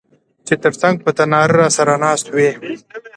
چي 0.47 0.53
تر 0.63 0.73
څنګ 0.81 0.95
په 1.05 1.11
تناره 1.17 1.55
راسره 1.61 1.95
ناست 2.03 2.25
وې 2.29 2.49